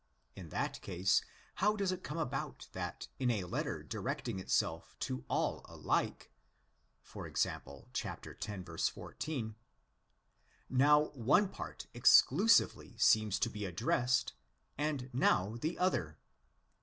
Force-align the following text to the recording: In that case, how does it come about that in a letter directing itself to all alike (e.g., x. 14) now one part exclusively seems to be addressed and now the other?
In 0.35 0.49
that 0.49 0.81
case, 0.81 1.21
how 1.61 1.75
does 1.75 1.91
it 1.91 2.03
come 2.03 2.17
about 2.17 2.69
that 2.71 3.07
in 3.19 3.29
a 3.29 3.43
letter 3.43 3.83
directing 3.83 4.39
itself 4.39 4.97
to 5.01 5.23
all 5.29 5.63
alike 5.69 6.31
(e.g., 7.05 7.49
x. 7.49 8.89
14) 8.89 9.55
now 10.71 11.01
one 11.09 11.47
part 11.49 11.85
exclusively 11.93 12.97
seems 12.97 13.37
to 13.37 13.49
be 13.51 13.63
addressed 13.63 14.33
and 14.75 15.11
now 15.13 15.55
the 15.57 15.77
other? 15.77 16.17